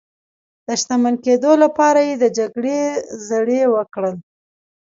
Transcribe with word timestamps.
د 0.65 0.67
شتمن 0.81 1.15
کېدو 1.25 1.51
لپاره 1.63 1.99
یې 2.07 2.15
د 2.23 2.25
جګړې 2.37 2.79
زړي 3.29 3.61
وکرل. 3.75 4.15